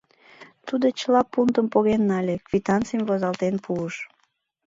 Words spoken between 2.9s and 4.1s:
возалтен пуыш.